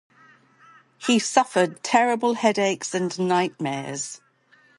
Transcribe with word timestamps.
He 0.97 1.19
suffered 1.19 1.83
terrible 1.83 2.33
headaches 2.33 2.95
and 2.95 3.15
nightmares. 3.19 4.19